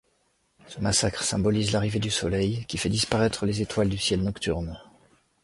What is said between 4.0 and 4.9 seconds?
nocturne.